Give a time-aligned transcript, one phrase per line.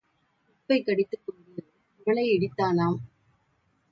[0.49, 1.63] உப்பைக் கடித்துக் கொண்டு
[2.05, 2.97] உரலை இடித்தானாம்.